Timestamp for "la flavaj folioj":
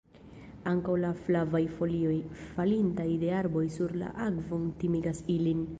1.01-2.15